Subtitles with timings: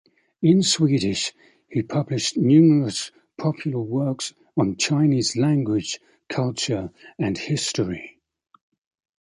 [0.41, 1.31] In Swedish
[1.69, 6.89] he published numerous popular works on Chinese language, culture
[7.19, 8.17] and history.